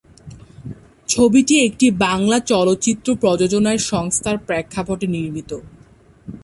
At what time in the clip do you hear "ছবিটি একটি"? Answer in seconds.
1.09-1.87